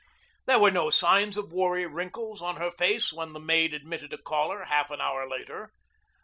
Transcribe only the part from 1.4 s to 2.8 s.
worry wrinkles on her